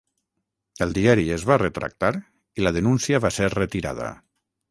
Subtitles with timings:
[0.85, 2.11] El diari es va retractar
[2.61, 4.09] i la denúncia va ser retirada.